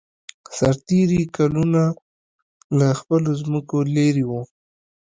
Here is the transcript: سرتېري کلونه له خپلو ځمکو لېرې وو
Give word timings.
سرتېري 0.57 1.21
کلونه 1.35 1.81
له 2.77 2.87
خپلو 2.99 3.31
ځمکو 3.41 3.77
لېرې 3.95 4.23
وو 4.29 4.41